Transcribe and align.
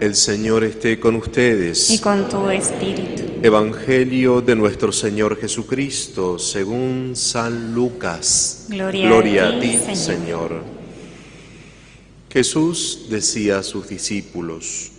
El 0.00 0.14
Señor 0.14 0.62
esté 0.62 1.00
con 1.00 1.16
ustedes. 1.16 1.90
y 1.90 1.98
con 1.98 2.28
tu 2.28 2.48
espíritu. 2.50 3.24
Evangelio 3.42 4.40
de 4.40 4.54
nuestro 4.54 4.92
Señor 4.92 5.36
Jesucristo, 5.40 6.38
según 6.38 7.14
San 7.16 7.74
Lucas. 7.74 8.66
Gloria 8.68 9.48
a 9.48 9.58
ti, 9.58 9.72
Señor. 9.72 9.96
Señor. 9.96 10.62
Jesús 12.30 13.06
decía 13.10 13.58
a 13.58 13.62
sus 13.64 13.88
discípulos, 13.88 14.92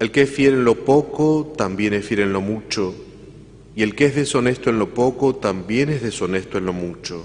el 0.00 0.10
que 0.10 0.22
es 0.22 0.30
fiel 0.30 0.54
en 0.54 0.64
lo 0.64 0.84
poco, 0.84 1.54
también 1.56 1.94
es 1.94 2.04
fiel 2.04 2.20
en 2.20 2.32
lo 2.32 2.40
mucho, 2.40 2.92
y 3.76 3.82
el 3.82 3.94
que 3.94 4.06
es 4.06 4.16
deshonesto 4.16 4.70
en 4.70 4.80
lo 4.80 4.94
poco, 4.94 5.36
también 5.36 5.90
es 5.90 6.02
deshonesto 6.02 6.58
en 6.58 6.66
lo 6.66 6.72
mucho. 6.72 7.24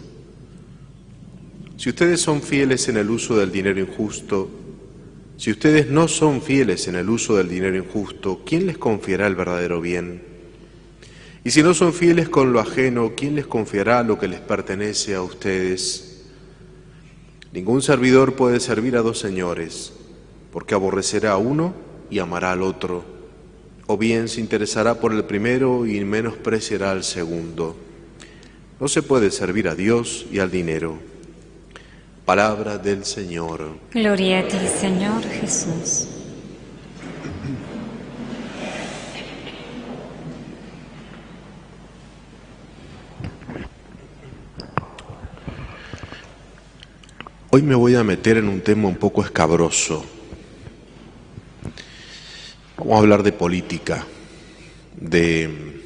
Si 1.78 1.90
ustedes 1.90 2.22
son 2.22 2.44
fieles 2.44 2.88
en 2.88 2.98
el 2.98 3.10
uso 3.10 3.36
del 3.36 3.52
dinero 3.52 3.80
injusto, 3.80 4.50
si 5.42 5.50
ustedes 5.50 5.90
no 5.90 6.08
son 6.08 6.44
fieles 6.44 6.88
en 6.88 6.94
el 6.94 7.10
uso 7.10 7.36
del 7.36 7.50
dinero 7.50 7.76
injusto, 7.76 8.44
¿quién 8.46 8.68
les 8.68 8.78
confiará 8.78 9.26
el 9.26 9.34
verdadero 9.34 9.82
bien? 9.82 10.22
Y 11.44 11.50
si 11.50 11.64
no 11.64 11.74
son 11.74 11.94
fieles 11.94 12.30
con 12.30 12.54
lo 12.54 12.60
ajeno, 12.60 13.14
¿quién 13.18 13.34
les 13.34 13.48
confiará 13.48 14.04
lo 14.04 14.20
que 14.20 14.28
les 14.28 14.40
pertenece 14.40 15.16
a 15.16 15.24
ustedes? 15.24 16.26
Ningún 17.54 17.82
servidor 17.82 18.36
puede 18.36 18.60
servir 18.60 18.96
a 18.96 19.02
dos 19.02 19.18
señores, 19.18 19.94
porque 20.54 20.76
aborrecerá 20.76 21.32
a 21.32 21.38
uno 21.38 21.74
y 22.12 22.20
amará 22.20 22.52
al 22.52 22.62
otro, 22.62 23.04
o 23.88 23.98
bien 23.98 24.28
se 24.28 24.42
interesará 24.42 25.00
por 25.00 25.12
el 25.12 25.24
primero 25.24 25.88
y 25.88 26.06
menospreciará 26.06 26.92
al 26.92 27.04
segundo. 27.04 27.76
No 28.80 28.88
se 28.88 29.02
puede 29.02 29.32
servir 29.32 29.68
a 29.70 29.74
Dios 29.74 30.28
y 30.32 30.38
al 30.38 30.52
dinero. 30.52 31.11
Palabra 32.32 32.78
del 32.78 33.04
Señor. 33.04 33.78
Gloria 33.92 34.40
a 34.40 34.48
ti, 34.48 34.56
Señor 34.80 35.22
Jesús. 35.22 36.08
Hoy 47.50 47.62
me 47.64 47.76
voy 47.76 47.96
a 47.96 48.04
meter 48.06 48.38
en 48.38 48.48
un 48.48 48.62
tema 48.62 48.88
un 48.88 48.96
poco 48.96 49.26
escabroso. 49.26 50.06
Vamos 52.78 52.96
a 52.96 53.00
hablar 53.00 53.24
de 53.24 53.34
política, 53.34 54.06
de 54.96 55.82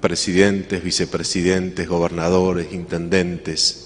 presidentes, 0.00 0.82
vicepresidentes, 0.82 1.86
gobernadores, 1.86 2.72
intendentes, 2.72 3.85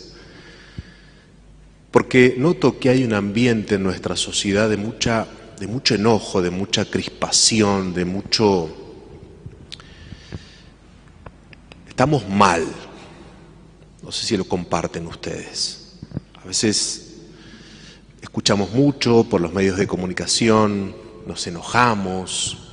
porque 1.91 2.35
noto 2.39 2.79
que 2.79 2.89
hay 2.89 3.05
un 3.05 3.15
ambiente 3.15 3.75
en 3.77 3.83
nuestra 3.83 4.17
sociedad 4.17 4.69
de 4.69 4.77
mucha 4.77 5.27
de 5.61 5.67
mucho 5.67 5.95
enojo, 5.95 6.41
de 6.41 6.51
mucha 6.51 6.87
crispación, 6.87 7.93
de 7.93 8.07
mucho 8.07 8.71
estamos 11.87 12.27
mal. 12.27 12.65
No 14.03 14.11
sé 14.11 14.25
si 14.25 14.39
lo 14.39 14.47
comparten 14.47 15.07
ustedes. 15.07 15.99
A 16.43 16.47
veces 16.47 17.19
escuchamos 18.23 18.73
mucho 18.73 19.25
por 19.25 19.43
los 19.43 19.53
medios 19.53 19.77
de 19.77 19.87
comunicación, 19.87 20.97
nos 21.27 21.47
enojamos. 21.47 22.70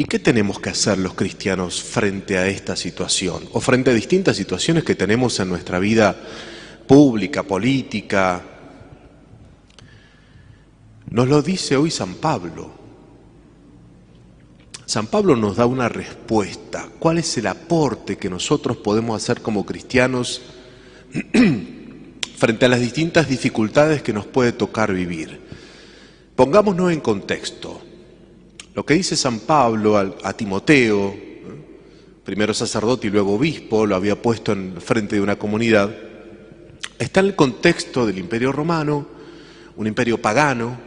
¿Y 0.00 0.04
qué 0.04 0.20
tenemos 0.20 0.60
que 0.60 0.70
hacer 0.70 0.96
los 0.96 1.14
cristianos 1.14 1.82
frente 1.82 2.38
a 2.38 2.46
esta 2.46 2.76
situación? 2.76 3.48
O 3.52 3.60
frente 3.60 3.90
a 3.90 3.94
distintas 3.94 4.36
situaciones 4.36 4.84
que 4.84 4.94
tenemos 4.94 5.40
en 5.40 5.48
nuestra 5.48 5.80
vida 5.80 6.16
pública, 6.86 7.42
política. 7.42 8.40
Nos 11.10 11.28
lo 11.28 11.42
dice 11.42 11.76
hoy 11.76 11.90
San 11.90 12.14
Pablo. 12.14 12.70
San 14.86 15.08
Pablo 15.08 15.34
nos 15.34 15.56
da 15.56 15.66
una 15.66 15.88
respuesta. 15.88 16.88
¿Cuál 17.00 17.18
es 17.18 17.36
el 17.36 17.48
aporte 17.48 18.18
que 18.18 18.30
nosotros 18.30 18.76
podemos 18.76 19.20
hacer 19.20 19.42
como 19.42 19.66
cristianos 19.66 20.42
frente 22.36 22.66
a 22.66 22.68
las 22.68 22.80
distintas 22.80 23.28
dificultades 23.28 24.02
que 24.02 24.12
nos 24.12 24.26
puede 24.26 24.52
tocar 24.52 24.92
vivir? 24.92 25.40
Pongámonos 26.36 26.92
en 26.92 27.00
contexto. 27.00 27.77
Lo 28.78 28.86
que 28.86 28.94
dice 28.94 29.16
San 29.16 29.40
Pablo 29.40 29.98
a, 29.98 30.32
Timoteo, 30.34 31.08
¿eh? 31.08 31.18
primero 32.22 32.54
sacerdote 32.54 33.08
y 33.08 33.10
luego 33.10 33.34
obispo, 33.34 33.84
lo 33.84 33.96
había 33.96 34.22
puesto 34.22 34.52
en 34.52 34.80
frente 34.80 35.16
de 35.16 35.20
una 35.20 35.34
comunidad, 35.34 35.92
está 36.96 37.18
en 37.18 37.26
el 37.26 37.34
contexto 37.34 38.06
del 38.06 38.18
imperio 38.18 38.52
romano, 38.52 39.04
un 39.74 39.88
imperio 39.88 40.22
pagano, 40.22 40.78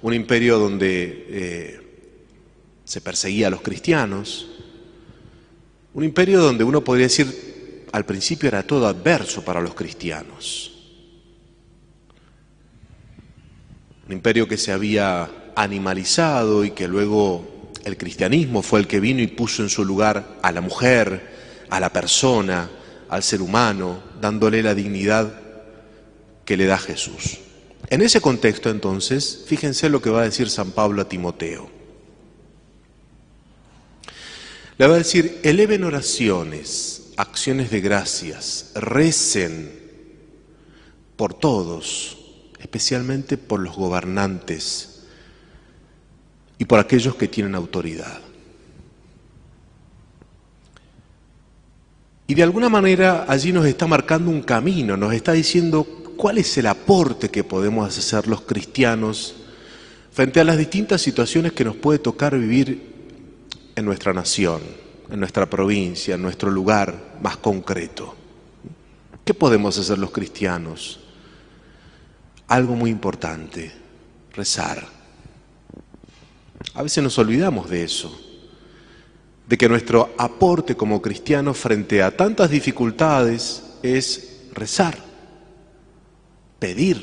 un 0.00 0.14
imperio 0.14 0.58
donde 0.58 1.26
eh, 1.28 1.80
se 2.84 3.02
perseguía 3.02 3.48
a 3.48 3.50
los 3.50 3.60
cristianos, 3.60 4.48
un 5.92 6.04
imperio 6.04 6.40
donde 6.40 6.64
uno 6.64 6.82
podría 6.82 7.08
decir 7.08 7.84
al 7.92 8.06
principio 8.06 8.48
era 8.48 8.62
todo 8.62 8.86
adverso 8.86 9.44
para 9.44 9.60
los 9.60 9.74
cristianos. 9.74 10.72
Un 14.06 14.14
imperio 14.14 14.48
que 14.48 14.56
se 14.56 14.72
había 14.72 15.37
animalizado 15.58 16.64
y 16.64 16.70
que 16.70 16.86
luego 16.86 17.72
el 17.84 17.96
cristianismo 17.96 18.62
fue 18.62 18.78
el 18.78 18.86
que 18.86 19.00
vino 19.00 19.20
y 19.20 19.26
puso 19.26 19.62
en 19.62 19.68
su 19.68 19.84
lugar 19.84 20.38
a 20.40 20.52
la 20.52 20.60
mujer, 20.60 21.66
a 21.68 21.80
la 21.80 21.92
persona, 21.92 22.70
al 23.08 23.24
ser 23.24 23.42
humano, 23.42 24.00
dándole 24.20 24.62
la 24.62 24.74
dignidad 24.74 25.32
que 26.44 26.56
le 26.56 26.66
da 26.66 26.78
Jesús. 26.78 27.38
En 27.90 28.02
ese 28.02 28.20
contexto 28.20 28.70
entonces, 28.70 29.44
fíjense 29.46 29.88
lo 29.88 30.00
que 30.00 30.10
va 30.10 30.20
a 30.20 30.24
decir 30.24 30.48
San 30.48 30.70
Pablo 30.70 31.02
a 31.02 31.08
Timoteo. 31.08 31.68
Le 34.76 34.86
va 34.86 34.94
a 34.94 34.98
decir, 34.98 35.40
eleven 35.42 35.82
oraciones, 35.82 37.10
acciones 37.16 37.72
de 37.72 37.80
gracias, 37.80 38.70
recen 38.76 39.72
por 41.16 41.34
todos, 41.34 42.16
especialmente 42.60 43.36
por 43.36 43.58
los 43.58 43.74
gobernantes 43.74 44.87
y 46.58 46.64
por 46.64 46.78
aquellos 46.78 47.14
que 47.14 47.28
tienen 47.28 47.54
autoridad. 47.54 48.20
Y 52.26 52.34
de 52.34 52.42
alguna 52.42 52.68
manera 52.68 53.24
allí 53.26 53.52
nos 53.52 53.64
está 53.64 53.86
marcando 53.86 54.30
un 54.30 54.42
camino, 54.42 54.96
nos 54.96 55.14
está 55.14 55.32
diciendo 55.32 55.84
cuál 56.16 56.36
es 56.38 56.58
el 56.58 56.66
aporte 56.66 57.30
que 57.30 57.44
podemos 57.44 57.96
hacer 57.96 58.26
los 58.26 58.42
cristianos 58.42 59.34
frente 60.12 60.40
a 60.40 60.44
las 60.44 60.58
distintas 60.58 61.00
situaciones 61.00 61.52
que 61.52 61.64
nos 61.64 61.76
puede 61.76 62.00
tocar 62.00 62.36
vivir 62.36 62.92
en 63.76 63.84
nuestra 63.84 64.12
nación, 64.12 64.60
en 65.10 65.20
nuestra 65.20 65.48
provincia, 65.48 66.16
en 66.16 66.22
nuestro 66.22 66.50
lugar 66.50 67.16
más 67.22 67.36
concreto. 67.38 68.14
¿Qué 69.24 69.32
podemos 69.32 69.78
hacer 69.78 69.98
los 69.98 70.10
cristianos? 70.10 71.00
Algo 72.48 72.74
muy 72.74 72.90
importante, 72.90 73.72
rezar. 74.34 74.97
A 76.74 76.82
veces 76.82 77.02
nos 77.02 77.18
olvidamos 77.18 77.70
de 77.70 77.84
eso, 77.84 78.20
de 79.48 79.56
que 79.56 79.68
nuestro 79.68 80.14
aporte 80.18 80.76
como 80.76 81.00
cristianos 81.00 81.56
frente 81.56 82.02
a 82.02 82.16
tantas 82.16 82.50
dificultades 82.50 83.62
es 83.82 84.46
rezar, 84.52 84.98
pedir, 86.58 87.00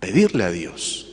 pedirle 0.00 0.44
a 0.44 0.50
Dios. 0.50 1.06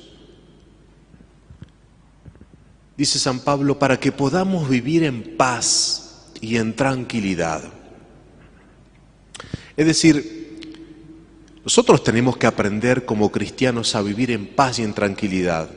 Dice 2.97 3.19
San 3.19 3.39
Pablo, 3.39 3.79
para 3.79 3.99
que 3.99 4.11
podamos 4.11 4.69
vivir 4.69 5.03
en 5.03 5.35
paz 5.37 6.27
y 6.39 6.57
en 6.57 6.75
tranquilidad. 6.75 7.63
Es 9.75 9.85
decir, 9.85 10.40
nosotros 11.63 12.03
tenemos 12.03 12.37
que 12.37 12.47
aprender 12.47 13.05
como 13.05 13.31
cristianos 13.31 13.95
a 13.95 14.01
vivir 14.01 14.31
en 14.31 14.47
paz 14.47 14.79
y 14.79 14.83
en 14.83 14.93
tranquilidad. 14.93 15.69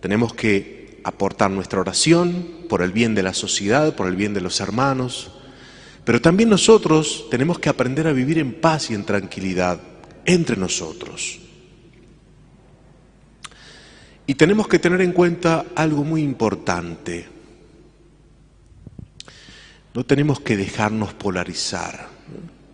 Tenemos 0.00 0.32
que 0.32 1.00
aportar 1.04 1.50
nuestra 1.50 1.80
oración 1.80 2.64
por 2.68 2.82
el 2.82 2.92
bien 2.92 3.14
de 3.14 3.22
la 3.22 3.34
sociedad, 3.34 3.94
por 3.94 4.08
el 4.08 4.16
bien 4.16 4.32
de 4.32 4.40
los 4.40 4.60
hermanos, 4.60 5.30
pero 6.04 6.20
también 6.20 6.48
nosotros 6.48 7.26
tenemos 7.30 7.58
que 7.58 7.68
aprender 7.68 8.06
a 8.06 8.12
vivir 8.12 8.38
en 8.38 8.54
paz 8.60 8.90
y 8.90 8.94
en 8.94 9.04
tranquilidad 9.04 9.80
entre 10.24 10.56
nosotros. 10.56 11.40
Y 14.26 14.34
tenemos 14.34 14.68
que 14.68 14.78
tener 14.78 15.02
en 15.02 15.12
cuenta 15.12 15.66
algo 15.74 16.02
muy 16.02 16.22
importante. 16.22 17.26
No 19.92 20.04
tenemos 20.04 20.40
que 20.40 20.56
dejarnos 20.56 21.12
polarizar. 21.12 22.08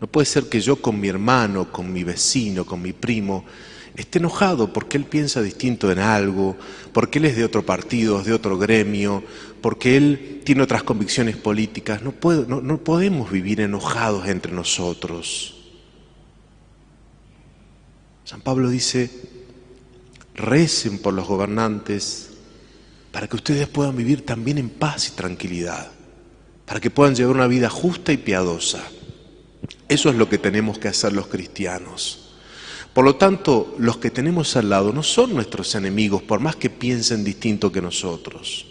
No 0.00 0.06
puede 0.06 0.24
ser 0.26 0.48
que 0.48 0.60
yo 0.60 0.76
con 0.76 0.98
mi 0.98 1.08
hermano, 1.08 1.70
con 1.70 1.92
mi 1.92 2.04
vecino, 2.04 2.64
con 2.64 2.80
mi 2.80 2.92
primo, 2.92 3.44
esté 3.94 4.18
enojado 4.18 4.72
porque 4.72 4.96
él 4.96 5.04
piensa 5.04 5.42
distinto 5.42 5.92
en 5.92 5.98
algo, 5.98 6.56
porque 6.92 7.18
él 7.18 7.26
es 7.26 7.36
de 7.36 7.44
otro 7.44 7.66
partido, 7.66 8.18
es 8.20 8.26
de 8.26 8.32
otro 8.32 8.56
gremio, 8.56 9.22
porque 9.60 9.96
él 9.98 10.40
tiene 10.44 10.62
otras 10.62 10.82
convicciones 10.84 11.36
políticas. 11.36 12.02
No, 12.02 12.14
no- 12.48 12.60
no 12.62 12.78
podemos 12.78 13.30
vivir 13.30 13.60
enojados 13.60 14.26
entre 14.26 14.52
nosotros. 14.52 15.56
San 18.24 18.40
Pablo 18.40 18.70
dice, 18.70 19.10
recen 20.34 20.98
por 20.98 21.12
los 21.12 21.26
gobernantes 21.26 22.30
para 23.12 23.26
que 23.26 23.36
ustedes 23.36 23.66
puedan 23.68 23.96
vivir 23.96 24.24
también 24.24 24.56
en 24.56 24.70
paz 24.70 25.08
y 25.08 25.10
tranquilidad, 25.12 25.90
para 26.64 26.80
que 26.80 26.90
puedan 26.90 27.14
llevar 27.16 27.34
una 27.36 27.48
vida 27.48 27.68
justa 27.68 28.12
y 28.12 28.16
piadosa. 28.16 28.88
Eso 29.90 30.08
es 30.08 30.14
lo 30.14 30.28
que 30.28 30.38
tenemos 30.38 30.78
que 30.78 30.86
hacer 30.86 31.12
los 31.12 31.26
cristianos. 31.26 32.36
Por 32.94 33.04
lo 33.04 33.16
tanto, 33.16 33.74
los 33.76 33.96
que 33.96 34.12
tenemos 34.12 34.54
al 34.54 34.70
lado 34.70 34.92
no 34.92 35.02
son 35.02 35.34
nuestros 35.34 35.74
enemigos, 35.74 36.22
por 36.22 36.38
más 36.38 36.54
que 36.54 36.70
piensen 36.70 37.24
distinto 37.24 37.72
que 37.72 37.82
nosotros. 37.82 38.66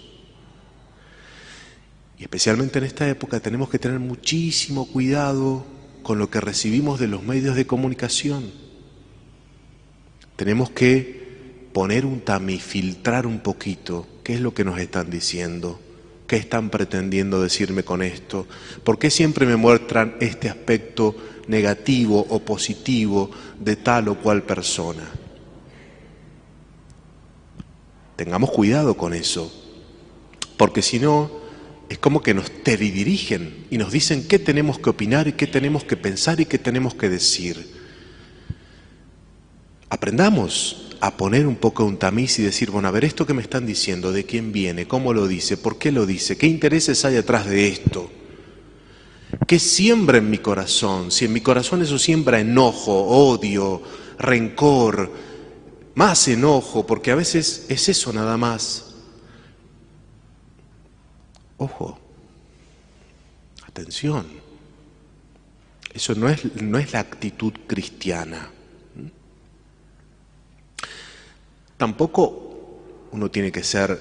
Y 2.17 2.23
especialmente 2.23 2.79
en 2.79 2.85
esta 2.85 3.09
época 3.09 3.41
tenemos 3.41 3.69
que 3.69 3.79
tener 3.79 3.99
muchísimo 3.99 4.87
cuidado 4.87 5.65
con 6.03 6.19
lo 6.19 6.29
que 6.29 6.39
recibimos 6.39 7.01
de 7.01 7.09
los 7.09 7.21
medios 7.21 7.57
de 7.57 7.67
comunicación. 7.67 8.53
Tenemos 10.37 10.69
que 10.69 11.69
poner 11.73 12.05
un 12.05 12.21
tamiz, 12.21 12.63
filtrar 12.63 13.27
un 13.27 13.41
poquito 13.41 14.07
qué 14.23 14.35
es 14.35 14.39
lo 14.39 14.53
que 14.53 14.63
nos 14.63 14.79
están 14.79 15.09
diciendo, 15.09 15.81
qué 16.29 16.35
están 16.35 16.69
pretendiendo 16.69 17.41
decirme 17.41 17.83
con 17.83 18.03
esto, 18.03 18.45
por 18.83 18.99
qué 18.99 19.09
siempre 19.09 19.47
me 19.47 19.55
muestran 19.55 20.15
este 20.19 20.47
aspecto 20.47 21.15
negativo 21.47 22.23
o 22.29 22.39
positivo 22.39 23.31
de 23.59 23.75
tal 23.75 24.09
o 24.09 24.15
cual 24.15 24.43
persona. 24.43 25.09
Tengamos 28.15 28.51
cuidado 28.51 28.95
con 28.95 29.15
eso, 29.15 29.51
porque 30.55 30.83
si 30.83 30.99
no, 30.99 31.31
es 31.89 31.97
como 31.97 32.21
que 32.21 32.35
nos 32.35 32.51
teledirigen 32.63 33.65
y 33.71 33.79
nos 33.79 33.91
dicen 33.91 34.27
qué 34.27 34.37
tenemos 34.37 34.77
que 34.77 34.91
opinar 34.91 35.27
y 35.27 35.33
qué 35.33 35.47
tenemos 35.47 35.83
que 35.83 35.97
pensar 35.97 36.39
y 36.39 36.45
qué 36.45 36.59
tenemos 36.59 36.93
que 36.93 37.09
decir. 37.09 37.73
Aprendamos 39.89 40.88
a 41.01 41.15
poner 41.15 41.47
un 41.47 41.55
poco 41.55 41.85
un 41.85 41.97
tamiz 41.97 42.39
y 42.39 42.43
decir, 42.43 42.71
bueno, 42.71 42.87
a 42.87 42.91
ver, 42.91 43.05
esto 43.05 43.25
que 43.25 43.33
me 43.33 43.41
están 43.41 43.65
diciendo, 43.65 44.11
de 44.11 44.25
quién 44.25 44.51
viene, 44.51 44.87
cómo 44.87 45.13
lo 45.13 45.27
dice, 45.27 45.57
por 45.57 45.77
qué 45.77 45.91
lo 45.91 46.05
dice, 46.05 46.37
qué 46.37 46.47
intereses 46.47 47.05
hay 47.05 47.15
atrás 47.15 47.45
de 47.45 47.67
esto. 47.67 48.11
¿Qué 49.47 49.59
siembra 49.59 50.17
en 50.17 50.29
mi 50.29 50.39
corazón? 50.39 51.11
Si 51.11 51.25
en 51.25 51.33
mi 51.33 51.41
corazón 51.41 51.81
eso 51.81 51.97
siembra 51.97 52.39
enojo, 52.39 52.93
odio, 52.93 53.81
rencor, 54.17 55.11
más 55.95 56.27
enojo, 56.27 56.85
porque 56.85 57.11
a 57.11 57.15
veces 57.15 57.65
es 57.69 57.89
eso 57.89 58.11
nada 58.11 58.37
más. 58.37 58.95
Ojo, 61.57 61.99
atención, 63.65 64.25
eso 65.93 66.15
no 66.15 66.29
es, 66.29 66.61
no 66.61 66.77
es 66.77 66.93
la 66.93 66.99
actitud 66.99 67.53
cristiana. 67.67 68.51
Tampoco 71.79 73.07
uno 73.13 73.31
tiene 73.31 73.53
que 73.53 73.63
ser 73.63 73.97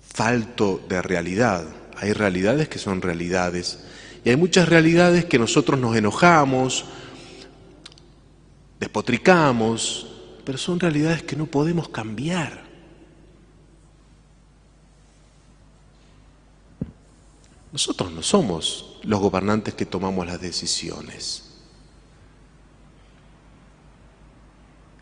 falto 0.00 0.80
de 0.88 1.00
realidad. 1.02 1.64
Hay 1.98 2.12
realidades 2.12 2.68
que 2.68 2.80
son 2.80 3.00
realidades 3.00 3.78
y 4.24 4.30
hay 4.30 4.36
muchas 4.36 4.68
realidades 4.68 5.24
que 5.26 5.38
nosotros 5.38 5.78
nos 5.78 5.94
enojamos, 5.94 6.86
despotricamos, 8.80 10.08
pero 10.44 10.58
son 10.58 10.80
realidades 10.80 11.22
que 11.22 11.36
no 11.36 11.46
podemos 11.46 11.88
cambiar. 11.88 12.64
Nosotros 17.70 18.10
no 18.10 18.22
somos 18.24 18.98
los 19.04 19.20
gobernantes 19.20 19.74
que 19.74 19.86
tomamos 19.86 20.26
las 20.26 20.40
decisiones. 20.40 21.53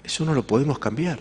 Eso 0.05 0.25
no 0.25 0.35
lo 0.35 0.47
podemos 0.47 0.79
cambiar. 0.79 1.21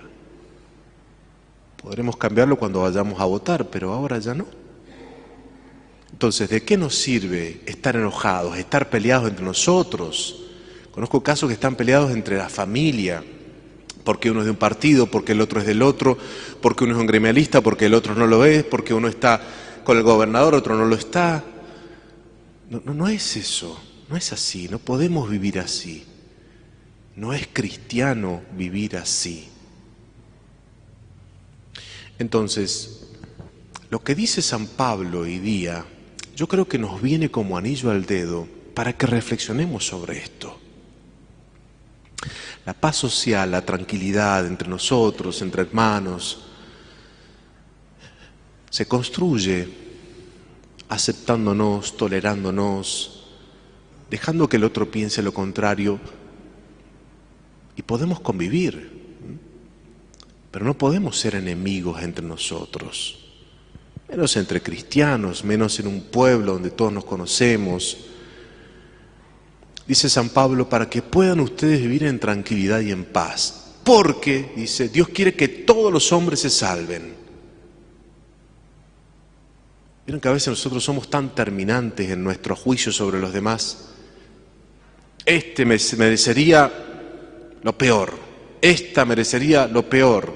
Podremos 1.81 2.16
cambiarlo 2.18 2.57
cuando 2.57 2.81
vayamos 2.81 3.19
a 3.19 3.25
votar, 3.25 3.69
pero 3.69 3.92
ahora 3.94 4.19
ya 4.19 4.33
no. 4.33 4.45
Entonces, 6.12 6.50
¿de 6.50 6.63
qué 6.63 6.78
nos 6.78 6.95
sirve 6.95 7.62
estar 7.66 7.95
enojados, 7.95 8.57
estar 8.57 8.89
peleados 8.89 9.30
entre 9.30 9.44
nosotros? 9.44 10.44
Conozco 10.92 11.24
casos 11.24 11.48
que 11.48 11.54
están 11.54 11.75
peleados 11.75 12.12
entre 12.12 12.38
la 12.38 12.50
familia, 12.50 13.24
porque 14.04 14.30
uno 14.30 14.42
es 14.42 14.45
de 14.45 14.51
un 14.51 14.57
partido, 14.57 15.07
porque 15.07 15.31
el 15.31 15.42
otro 15.42 15.60
es 15.60 15.66
del 15.66 15.81
otro, 15.81 16.18
porque 16.62 16.84
uno 16.84 16.94
es 16.94 17.00
un 17.00 17.07
gremialista, 17.07 17.62
porque 17.62 17.88
el 17.88 17.94
otro 17.94 18.13
no 18.13 18.27
lo 18.27 18.45
es, 18.45 18.63
porque 18.63 18.94
uno 18.94 19.07
está 19.07 19.42
con 19.84 19.98
el 19.98 20.04
gobernador, 20.04 20.54
otro 20.54 20.75
no 20.75 20.86
lo 20.86 20.95
está. 20.95 21.44
No, 22.69 22.81
no, 22.86 22.94
no 22.94 23.07
es 23.07 23.38
eso, 23.38 23.81
no 24.10 24.18
es 24.18 24.31
así, 24.34 24.68
no 24.69 24.77
podemos 24.77 25.30
vivir 25.30 25.60
así. 25.60 26.06
No 27.16 27.34
es 27.34 27.48
cristiano 27.52 28.42
vivir 28.56 28.98
así. 28.98 29.50
Entonces, 32.19 33.08
lo 33.90 34.04
que 34.04 34.16
dice 34.16 34.42
San 34.42 34.68
Pablo 34.68 35.22
hoy 35.22 35.40
día, 35.40 35.86
yo 36.36 36.48
creo 36.48 36.68
que 36.68 36.78
nos 36.78 37.02
viene 37.02 37.30
como 37.30 37.58
anillo 37.58 37.92
al 37.92 38.06
dedo 38.06 38.48
para 38.74 38.94
que 38.94 39.06
reflexionemos 39.06 39.86
sobre 39.86 40.19
esto. 40.19 40.58
La 42.66 42.74
paz 42.74 42.96
social, 42.96 43.52
la 43.52 43.66
tranquilidad 43.66 44.46
entre 44.46 44.69
nosotros, 44.69 45.42
entre 45.42 45.63
hermanos, 45.63 46.44
se 48.69 48.88
construye 48.88 49.68
aceptándonos, 50.88 51.98
tolerándonos, 51.98 53.25
dejando 54.10 54.48
que 54.48 54.58
el 54.58 54.63
otro 54.63 54.90
piense 54.92 55.22
lo 55.22 55.34
contrario 55.34 56.00
y 57.81 57.83
podemos 57.83 58.19
convivir, 58.19 58.92
pero 60.51 60.63
no 60.63 60.78
podemos 60.78 61.18
ser 61.18 61.33
enemigos 61.33 62.04
entre 62.04 62.24
nosotros, 62.24 63.18
menos 64.07 64.38
entre 64.38 64.62
cristianos, 64.62 65.44
menos 65.44 65.80
en 65.80 65.88
un 65.88 66.01
pueblo 66.01 66.54
donde 66.54 66.69
todos 66.69 66.94
nos 66.94 67.06
conocemos. 67.06 67.98
Dice 69.88 70.10
San 70.10 70.30
Pablo, 70.30 70.69
para 70.69 70.88
que 70.88 71.01
puedan 71.01 71.39
ustedes 71.39 71.81
vivir 71.81 72.04
en 72.04 72.19
tranquilidad 72.19 72.81
y 72.81 72.92
en 72.92 73.04
paz, 73.04 73.78
porque, 73.84 74.51
dice, 74.56 74.89
Dios 74.89 75.07
quiere 75.10 75.34
que 75.34 75.48
todos 75.48 75.92
los 75.92 76.13
hombres 76.13 76.42
se 76.42 76.51
salven. 76.51 77.16
Vieron 80.06 80.22
que 80.22 80.27
a 80.27 80.34
veces 80.34 80.50
nosotros 80.50 80.84
somos 80.84 81.10
tan 81.10 81.34
terminantes 81.34 82.12
en 82.12 82.24
nuestro 82.24 82.56
juicio 82.56 82.92
sobre 82.92 83.19
los 83.19 83.34
demás. 83.34 83.88
Este 85.25 85.66
me 85.66 85.77
merecería 85.98 86.89
lo 87.63 87.78
peor, 87.78 88.13
esta 88.62 89.06
merecería 89.06 89.68
lo 89.68 89.89
peor, 89.89 90.34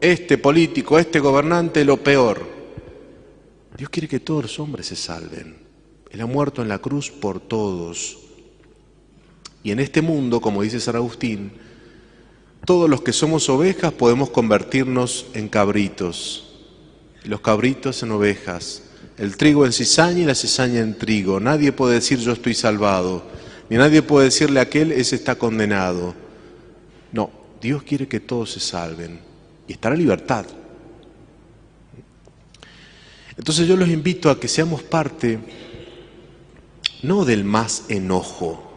este 0.00 0.38
político, 0.38 0.98
este 0.98 1.20
gobernante 1.20 1.84
lo 1.84 1.96
peor. 1.98 2.46
Dios 3.76 3.90
quiere 3.90 4.08
que 4.08 4.20
todos 4.20 4.42
los 4.42 4.60
hombres 4.60 4.86
se 4.86 4.96
salven. 4.96 5.56
Él 6.10 6.20
ha 6.20 6.26
muerto 6.26 6.62
en 6.62 6.68
la 6.68 6.78
cruz 6.78 7.10
por 7.10 7.40
todos. 7.40 8.18
Y 9.62 9.70
en 9.70 9.80
este 9.80 10.02
mundo, 10.02 10.40
como 10.40 10.62
dice 10.62 10.80
San 10.80 10.96
Agustín, 10.96 11.52
todos 12.64 12.90
los 12.90 13.02
que 13.02 13.12
somos 13.12 13.48
ovejas 13.48 13.92
podemos 13.92 14.30
convertirnos 14.30 15.26
en 15.34 15.48
cabritos, 15.48 16.58
los 17.24 17.40
cabritos 17.40 18.02
en 18.02 18.10
ovejas 18.12 18.82
el 19.20 19.36
trigo 19.36 19.66
en 19.66 19.72
cizaña 19.72 20.20
y 20.20 20.24
la 20.24 20.34
cizaña 20.34 20.80
en 20.80 20.96
trigo. 20.96 21.40
Nadie 21.40 21.72
puede 21.72 21.96
decir 21.96 22.18
yo 22.18 22.32
estoy 22.32 22.54
salvado, 22.54 23.22
ni 23.68 23.76
nadie 23.76 24.00
puede 24.00 24.24
decirle 24.24 24.60
a 24.60 24.62
aquel 24.62 24.92
ese 24.92 25.14
está 25.14 25.34
condenado. 25.34 26.14
No, 27.12 27.30
Dios 27.60 27.82
quiere 27.82 28.08
que 28.08 28.20
todos 28.20 28.52
se 28.52 28.60
salven 28.60 29.20
y 29.66 29.72
estará 29.72 29.94
libertad. 29.94 30.46
Entonces 33.36 33.66
yo 33.66 33.76
los 33.76 33.88
invito 33.88 34.30
a 34.30 34.38
que 34.38 34.48
seamos 34.48 34.82
parte 34.82 35.38
no 37.02 37.24
del 37.24 37.44
más 37.44 37.84
enojo, 37.88 38.70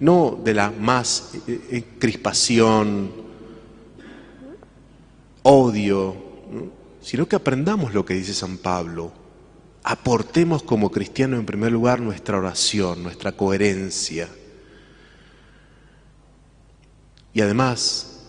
no 0.00 0.40
de 0.42 0.54
la 0.54 0.70
más 0.70 1.30
eh, 1.46 1.60
eh, 1.70 1.84
crispación, 1.98 3.12
odio, 5.42 6.16
sino 7.00 7.26
que 7.28 7.36
aprendamos 7.36 7.94
lo 7.94 8.04
que 8.04 8.14
dice 8.14 8.34
San 8.34 8.58
Pablo. 8.58 9.12
Aportemos 9.84 10.62
como 10.62 10.90
cristianos 10.90 11.40
en 11.40 11.46
primer 11.46 11.72
lugar 11.72 12.00
nuestra 12.00 12.38
oración, 12.38 13.02
nuestra 13.02 13.32
coherencia. 13.32 14.28
Y 17.34 17.40
además, 17.40 18.20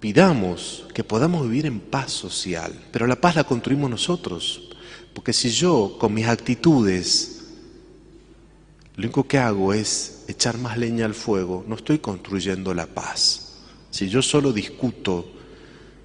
pidamos 0.00 0.86
que 0.94 1.04
podamos 1.04 1.42
vivir 1.44 1.66
en 1.66 1.80
paz 1.80 2.12
social, 2.12 2.72
pero 2.92 3.06
la 3.06 3.20
paz 3.20 3.36
la 3.36 3.44
construimos 3.44 3.90
nosotros. 3.90 4.68
Porque 5.14 5.32
si 5.32 5.50
yo 5.50 5.96
con 5.98 6.14
mis 6.14 6.26
actitudes 6.26 7.34
lo 8.96 9.04
único 9.04 9.28
que 9.28 9.38
hago 9.38 9.72
es 9.72 10.24
echar 10.26 10.58
más 10.58 10.76
leña 10.76 11.04
al 11.04 11.14
fuego, 11.14 11.64
no 11.68 11.76
estoy 11.76 12.00
construyendo 12.00 12.74
la 12.74 12.86
paz. 12.86 13.58
Si 13.90 14.08
yo 14.08 14.22
solo 14.22 14.52
discuto, 14.52 15.24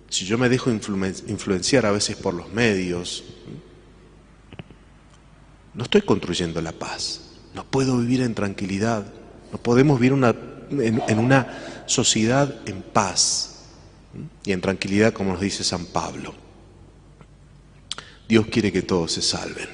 si 0.10 0.26
yo 0.26 0.38
me 0.38 0.48
dejo 0.48 0.70
influenciar 0.70 1.88
a 1.88 1.92
veces 1.92 2.16
por 2.16 2.36
los 2.36 2.50
medios, 2.54 3.24
no 5.74 5.84
estoy 5.84 6.02
construyendo 6.04 6.62
la 6.62 6.72
paz. 6.72 7.22
No 7.56 7.66
puedo 7.66 7.98
vivir 7.98 8.22
en 8.22 8.36
tranquilidad. 8.36 9.12
No 9.52 9.58
podemos 9.58 10.00
vivir 10.00 10.14
una- 10.14 10.36
en, 10.82 11.20
una 11.20 11.84
sociedad 11.86 12.54
en 12.66 12.82
paz 12.82 13.66
y 14.44 14.52
en 14.52 14.62
tranquilidad, 14.62 15.14
como 15.14 15.34
nos 15.34 15.42
dice 15.42 15.64
San 15.64 15.86
Pablo. 15.86 16.34
Dios 18.28 18.48
quiere 18.48 18.72
que 18.72 18.82
todos 18.82 19.12
se 19.12 19.22
salven. 19.22 19.68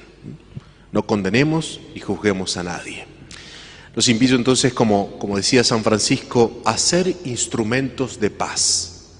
No 0.91 1.05
condenemos 1.05 1.79
y 1.93 1.99
juzguemos 1.99 2.57
a 2.57 2.63
nadie. 2.63 3.05
Los 3.95 4.07
invito 4.07 4.35
entonces, 4.35 4.73
como, 4.73 5.17
como 5.19 5.37
decía 5.37 5.63
San 5.63 5.83
Francisco, 5.83 6.61
a 6.65 6.77
ser 6.77 7.15
instrumentos 7.25 8.19
de 8.19 8.29
paz. 8.29 9.11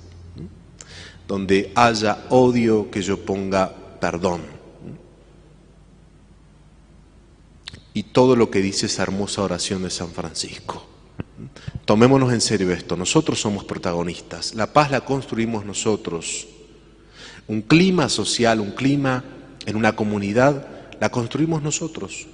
Donde 1.27 1.71
haya 1.75 2.25
odio, 2.29 2.89
que 2.89 3.01
yo 3.01 3.23
ponga 3.23 3.71
perdón. 3.99 4.59
y 7.99 8.03
todo 8.03 8.37
lo 8.37 8.49
que 8.49 8.61
dice 8.61 8.85
esa 8.85 9.03
hermosa 9.03 9.41
oración 9.41 9.83
de 9.83 9.89
San 9.89 10.11
Francisco. 10.11 10.85
Tomémonos 11.89 12.31
en 12.33 12.39
serio 12.39 12.71
esto, 12.71 12.95
nosotros 12.95 13.41
somos 13.41 13.63
protagonistas, 13.63 14.53
la 14.53 14.71
paz 14.71 14.91
la 14.91 15.01
construimos 15.01 15.65
nosotros. 15.65 16.47
Un 17.47 17.63
clima 17.63 18.09
social, 18.09 18.59
un 18.59 18.73
clima 18.73 19.23
en 19.65 19.75
una 19.75 19.95
comunidad, 19.95 20.67
la 20.99 21.09
construimos 21.09 21.63
nosotros, 21.63 22.27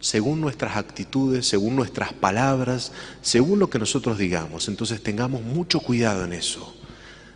según 0.00 0.40
nuestras 0.40 0.78
actitudes, 0.78 1.46
según 1.46 1.76
nuestras 1.76 2.14
palabras, 2.14 2.92
según 3.20 3.58
lo 3.58 3.68
que 3.68 3.78
nosotros 3.78 4.16
digamos. 4.16 4.68
Entonces 4.68 5.02
tengamos 5.02 5.42
mucho 5.42 5.80
cuidado 5.80 6.24
en 6.24 6.32
eso. 6.32 6.74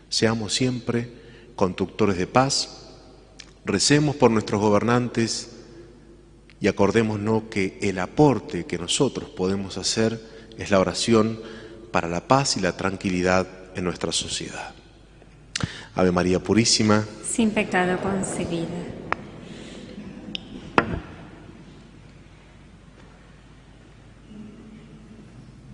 Seamos 0.08 0.54
siempre 0.54 1.10
conductores 1.56 2.16
de 2.16 2.26
paz, 2.26 2.86
recemos 3.66 4.16
por 4.16 4.30
nuestros 4.30 4.62
gobernantes, 4.62 5.50
y 6.58 6.68
acordémonos 6.68 7.42
que 7.50 7.78
el 7.82 7.98
aporte 7.98 8.64
que 8.64 8.78
nosotros 8.78 9.28
podemos 9.28 9.76
hacer 9.76 10.18
es 10.56 10.70
la 10.70 10.80
oración 10.80 11.38
para 11.90 12.08
la 12.08 12.20
paz 12.20 12.56
y 12.56 12.60
la 12.60 12.72
tranquilidad 12.72 13.46
en 13.74 13.84
nuestra 13.84 14.12
sociedad. 14.12 14.74
Ave 15.94 16.12
María 16.12 16.38
Purísima, 16.38 17.04
Sin 17.24 17.50
pecado 17.50 17.98
concebida. 18.00 18.66